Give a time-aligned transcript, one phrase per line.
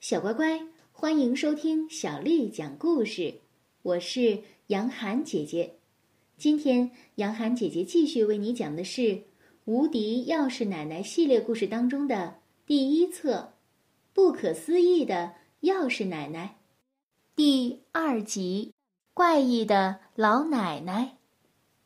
[0.00, 0.58] 小乖乖，
[0.92, 3.34] 欢迎收听小丽讲故事。
[3.82, 4.38] 我是
[4.68, 5.74] 杨涵姐姐。
[6.38, 9.02] 今天，杨涵姐姐继续为你讲的是
[9.66, 13.34] 《无敌钥匙奶奶》系列故事当中的第一册
[14.14, 16.56] 《不可思议的钥匙奶奶》
[17.36, 18.72] 第二集
[19.12, 21.02] 《怪异的老奶奶》。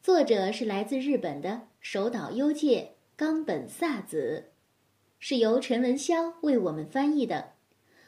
[0.00, 4.52] 作者是来自日本的手岛优介、冈本萨子，
[5.18, 7.53] 是由陈文潇为我们翻译的。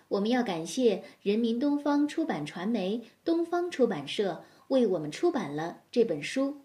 [0.08, 6.62] 我们要感谢人民东方出版传媒东方出版社为我们出版了这本书。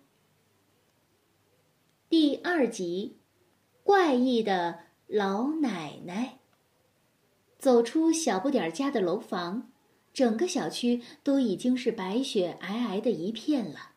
[2.08, 3.18] 第二集，
[3.84, 6.38] 怪异的老奶奶。
[7.58, 9.72] 走出小不点儿家的楼房，
[10.14, 13.94] 整个小区都已经是白雪皑皑的一片了。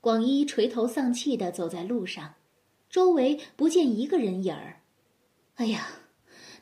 [0.00, 2.34] 广一垂头丧气的走在路上，
[2.88, 4.82] 周围不见一个人影儿。
[5.54, 5.86] 哎呀，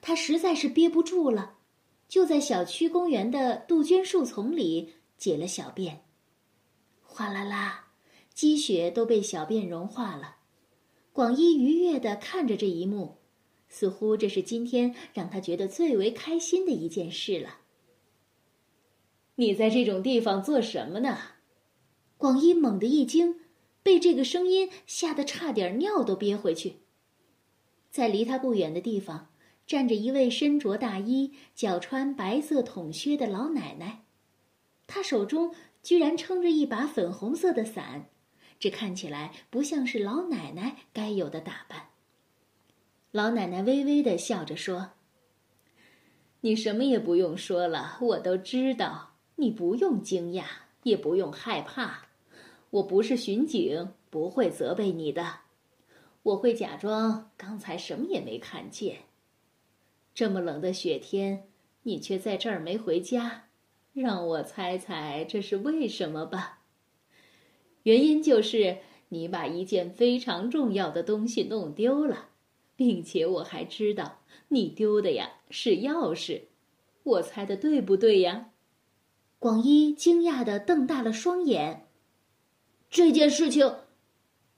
[0.00, 1.53] 他实在是憋不住了。
[2.14, 6.04] 就在小区公园的杜鹃树丛里解了小便，
[7.02, 7.88] 哗啦啦，
[8.32, 10.36] 积雪都被小便融化了。
[11.12, 13.16] 广一愉悦地看着这一幕，
[13.68, 17.58] 似乎这是今天让他觉得最为开心的一件事了。
[19.34, 21.18] 你在这种地方做什么呢？
[22.16, 23.40] 广一猛地一惊，
[23.82, 26.76] 被这个声音吓得差点尿都憋回去。
[27.90, 29.33] 在离他不远的地方。
[29.66, 34.04] 站着一位身着大衣、脚穿白色筒靴的老奶奶，
[34.86, 38.10] 她手中居然撑着一把粉红色的伞，
[38.58, 41.88] 这看起来不像是老奶奶该有的打扮。
[43.10, 44.90] 老奶奶微微的笑着说
[46.42, 50.44] ：“你什么也不用说了，我都知道，你不用惊讶，
[50.82, 52.08] 也不用害怕。
[52.70, 55.40] 我不是巡警，不会责备你的，
[56.22, 58.98] 我会假装刚才什么也没看见。”
[60.14, 61.48] 这么冷的雪天，
[61.82, 63.48] 你却在这儿没回家，
[63.92, 66.60] 让我猜猜这是为什么吧。
[67.82, 72.28] 原因就是你把一件非常重要的东西弄丢了，
[72.76, 76.42] 并且我还知道你丢的呀是钥匙。
[77.02, 78.52] 我猜的对不对呀？
[79.40, 81.88] 广一惊讶的瞪大了双眼。
[82.88, 83.74] 这件事情，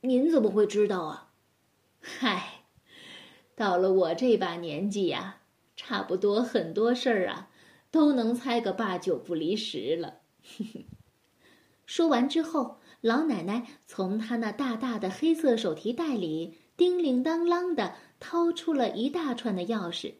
[0.02, 1.32] 您怎么会知道啊？
[1.98, 2.64] 嗨，
[3.56, 5.40] 到了我这把年纪呀。
[5.76, 7.50] 差不多很多事儿啊，
[7.90, 10.20] 都能猜个八九不离十了。
[11.86, 20.14] 说完之后，老奶奶从她那大大的黑色手提袋里叮铃当啷的掏出了一大串的钥匙，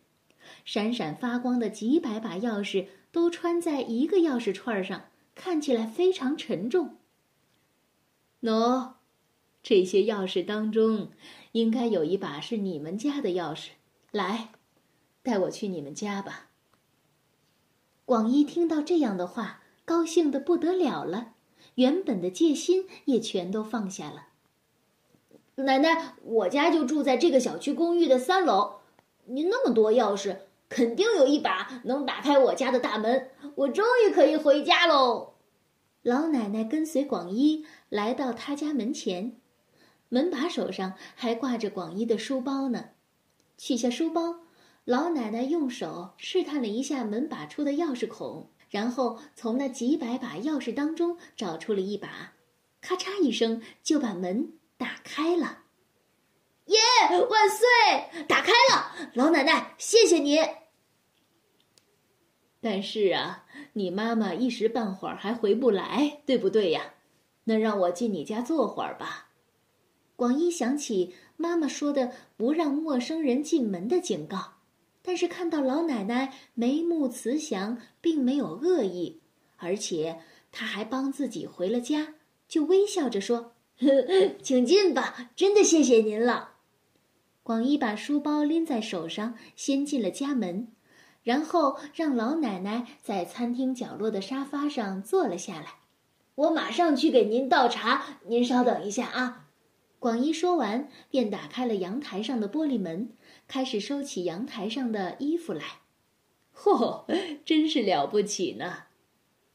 [0.65, 6.99] 闪闪发光的几百把钥匙都穿在一个钥匙串上，看起来非常沉重。
[8.43, 8.93] 喏，
[9.63, 11.11] 这些钥匙当中，
[11.53, 13.71] 应该有一把是你们家的钥匙，
[14.13, 14.51] 来。
[15.27, 16.51] 带我去你们家吧。
[18.05, 21.33] 广一听到这样的话，高兴的不得了了，
[21.75, 24.29] 原本的戒心也全都放下了。
[25.57, 28.77] 奶奶，我家就住在这个小区公寓的三楼，
[29.25, 30.37] 您那么多钥匙，
[30.69, 35.33] 肯定有一把能打开我家的大门，我终于可以回家喽。
[36.03, 39.35] 老奶奶跟随广一来到他家门前，
[40.09, 42.91] 门把手上还挂着广一的书包呢，
[43.59, 44.46] 取下书包。
[44.87, 52.35] 老奶奶用手试探了一下门把处的钥匙孔，然后从那几百把钥匙当中找出了一把，
[52.81, 55.65] 咔嚓一声就把门打开了。
[56.67, 56.79] 耶！
[57.11, 58.25] 万岁！
[58.29, 59.11] 打开了！
[59.15, 60.39] 老奶奶，谢谢你。
[62.61, 66.95] 但是啊，你妈妈一时半会儿还回不来，对不对呀？
[67.43, 69.31] 那让我进你家坐会儿吧。
[70.15, 74.56] 广一想起妈妈说的不让陌生人进门的警告。
[75.07, 79.21] 但是看到老奶奶眉目慈祥，并没有恶意，
[79.57, 80.19] 而且
[80.51, 82.15] 她还帮自己回了家，
[82.49, 83.53] 就微笑着说
[84.43, 86.55] ：“请进吧，真的谢谢您了。”
[87.45, 90.67] 广一把书包拎在手上，先进了家门，
[91.23, 95.67] 然后让老奶奶在餐厅角落的沙发上坐了下来。
[96.35, 99.45] 我马上去给您倒茶，您稍等一下啊。
[100.01, 103.11] 广一说完，便打开了阳台上的玻璃门。
[103.49, 105.81] 开始收起阳台上的衣服来，
[106.55, 107.05] 嚯，
[107.45, 108.85] 真是了不起呢！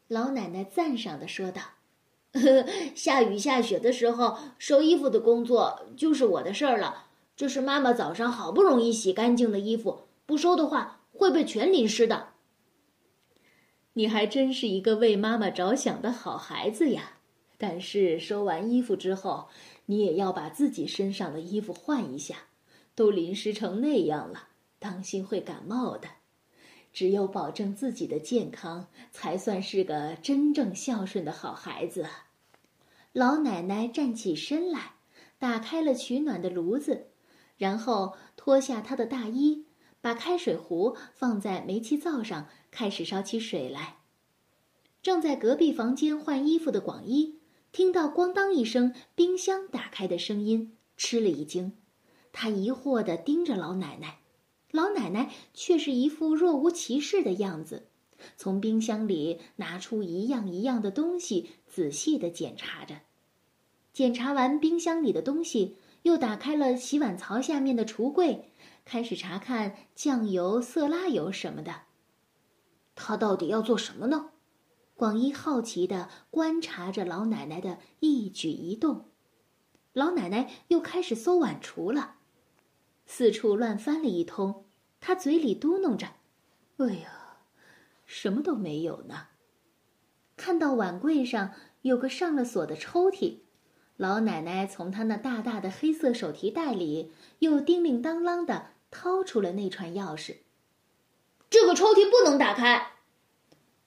[0.08, 1.62] 老奶奶赞赏的说道
[2.96, 7.08] ：“下雨下雪的时候，收衣服的工作就是我的事儿了。
[7.36, 12.30] 这是妈妈早上好不容易洗干净的衣服，不收的话会被全淋湿的。”
[13.94, 17.18] 你还真是一个为妈妈着想的好孩子呀！
[17.58, 19.50] 但是收完衣服之后，
[19.88, 22.48] 你也要把自己身上的衣服换一下。
[23.02, 26.08] 都淋湿成那样了，当心会感冒的。
[26.94, 32.06] 只有保证自己的健康，才算是个真正孝顺的好孩子。
[33.12, 34.98] 老奶奶站起身来，
[35.40, 37.08] 打开了取暖的炉子，
[37.58, 39.66] 然后脱下她的大衣，
[40.00, 43.98] 把开水壶放在煤气灶上，开始烧起水来。
[45.02, 47.40] 正在隔壁房间换衣服的广一，
[47.72, 51.74] 听到“咣当”一声冰箱打开的声音，吃了一惊，
[52.34, 54.20] 他疑惑地盯着老奶奶。
[54.72, 57.88] 老奶奶却是一副若无其事的样子，
[58.38, 63.02] 从冰箱里拿出一样一样的东西，仔细的检查着。
[63.92, 68.50] 检查完冰箱里的东西，又打开了洗碗槽下面的橱柜，
[68.86, 71.82] 开始查看酱油、色拉油什么的。
[72.96, 74.30] 他到底要做什么呢？
[74.96, 79.10] 广一好奇的观察着老奶奶的一举一动。
[79.92, 82.18] 老奶奶又开始搜碗橱了。
[83.06, 84.66] 四处乱翻了一通，
[85.00, 86.08] 他嘴里嘟哝着
[86.78, 87.38] ：“哎呀，
[88.06, 89.28] 什么都没有呢。”
[90.38, 93.40] 看到碗柜上有个上了锁的抽屉，
[93.98, 100.38] 老奶奶从她那大大的黑色手提袋里又叮铃当啷的掏出了那串钥匙。
[101.50, 102.94] 这个抽屉不能打开！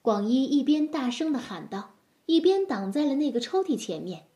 [0.03, 1.97] 广一一边大声的喊道，
[2.27, 4.29] 一边挡在了那个抽屉前面，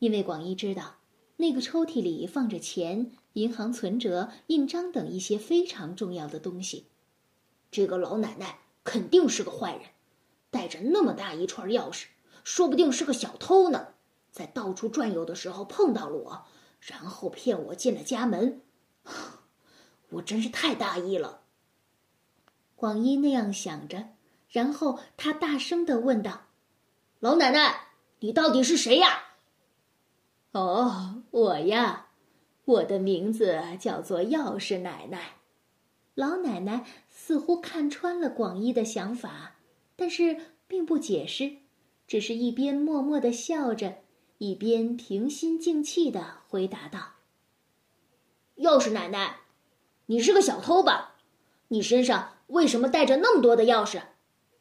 [0.00, 0.96] 因为广一知道。
[1.36, 6.88] 那个抽屉里放着钱、银行存折、印章等一些非常重要的东西。
[7.70, 9.82] 这个老奶奶肯定是个坏人，
[10.50, 12.06] 带着那么大一串钥匙，
[12.42, 13.88] 说不定是个小偷呢。
[14.30, 16.46] 在到处转悠的时候碰到了我，
[16.80, 18.62] 然后骗我进了家门。
[20.10, 21.42] 我真是太大意了。
[22.76, 24.08] 广一那样想着，
[24.48, 26.46] 然后他大声的问道
[27.18, 27.88] ：“老奶奶，
[28.20, 29.22] 你到底是谁呀？”
[30.52, 32.08] 哦，我呀，
[32.64, 35.36] 我的名字叫做钥匙奶奶。
[36.14, 39.56] 老奶奶似乎看穿了广一的想法，
[39.96, 41.56] 但是并不解释，
[42.06, 43.96] 只是一边默默的笑着，
[44.38, 47.14] 一边平心静气的回答道
[48.58, 49.40] ：“钥匙奶奶，
[50.06, 51.16] 你是个小偷吧？
[51.68, 54.00] 你身上为什么带着那么多的钥匙？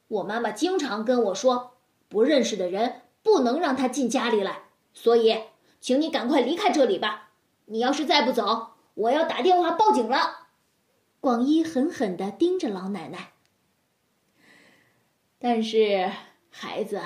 [0.07, 1.77] 我妈妈经常跟我说，
[2.09, 4.63] 不认识的人不能让他进家里来，
[4.93, 5.43] 所以。”
[5.83, 7.32] 请你赶快离开这里吧！
[7.65, 10.47] 你要是再不走，我要打电话报警了。
[11.19, 13.33] 广一狠狠的盯着老奶奶。
[15.39, 16.11] 但是，
[16.49, 17.01] 孩子，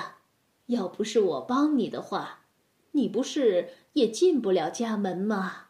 [0.66, 2.40] 要不是我帮你的话，
[2.92, 5.68] 你不是也进不了家门吗？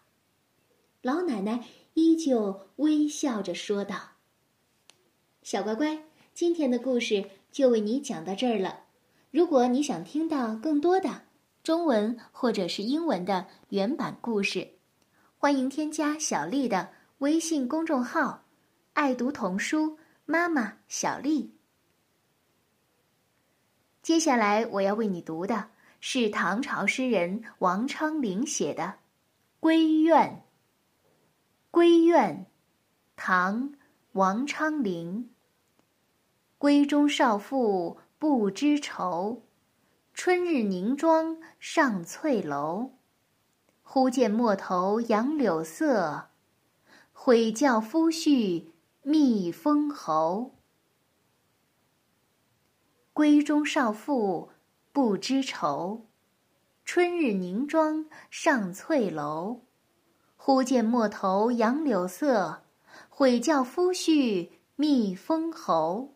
[1.03, 1.65] 老奶奶
[1.95, 4.13] 依旧微笑着说道
[5.43, 8.85] ：“小乖乖，今天的故事就为你讲到这儿了。
[9.31, 11.23] 如果你想听到更多的……”
[11.65, 14.78] 中文或者是英文的原版故事，
[15.41, 16.89] 欢迎添加小丽的
[17.19, 18.43] 微信公众号
[18.95, 21.55] “爱读童书妈妈小丽”。
[24.03, 25.71] 接下来我要为你读的
[26.01, 28.95] 是唐朝诗人王昌龄写的
[29.65, 30.43] 《闺怨》。
[31.81, 32.35] 《闺怨》，
[33.15, 33.71] 唐·
[34.15, 35.31] 王昌龄。
[36.59, 39.45] 闺中少妇不知愁。
[40.13, 42.98] 春日凝妆上翠楼，
[43.91, 46.29] 忽见陌头杨柳色，
[47.15, 48.67] 悔教夫婿
[49.01, 50.51] 觅封侯。
[53.15, 54.51] 闺中少妇
[54.93, 56.05] 不知愁，
[56.85, 59.63] 春日凝妆上翠楼，
[60.37, 62.61] 忽见陌头杨柳色，
[63.09, 66.13] 悔教夫婿觅封侯。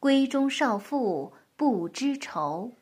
[0.00, 1.32] 闺中少妇。
[1.60, 2.72] 不知愁。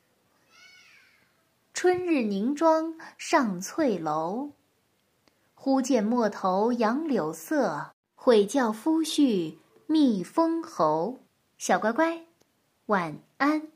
[1.81, 4.51] 春日凝妆上翠楼，
[5.55, 11.21] 忽见陌头杨柳色，悔教夫婿觅封侯。
[11.57, 12.27] 小乖乖，
[12.87, 13.69] 晚安。